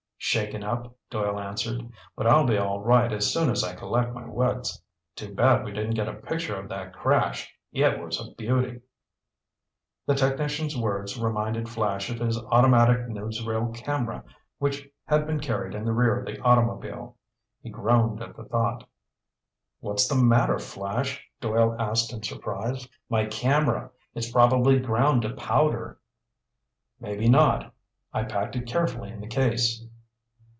[0.23, 4.23] "Shaken up," Doyle answered, "but I'll be all right as soon as I collect my
[4.23, 4.79] wits.
[5.15, 7.51] Too bad we didn't get a picture of that crash.
[7.73, 8.81] It was a beauty!"
[10.05, 14.23] The technician's words reminded Flash of his automatic newsreel camera
[14.59, 17.17] which had been carried in the rear of the automobile.
[17.61, 18.87] He groaned at the thought.
[19.81, 22.87] "What's the matter, Flash?" Doyle asked in surprise.
[23.09, 23.89] "My camera!
[24.13, 25.99] It's probably ground to powder!"
[27.01, 27.73] "Maybe not.
[28.13, 29.83] I packed it carefully in the case."